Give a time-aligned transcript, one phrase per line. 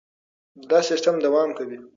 [0.69, 1.77] دا سیستم دوام کوي.